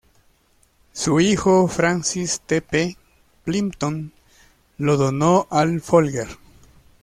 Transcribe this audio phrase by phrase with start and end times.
[0.93, 2.63] Su hijo, Francis T.
[2.63, 2.97] P.
[3.43, 4.11] Plimpton,
[4.79, 6.27] lo donó al Folger.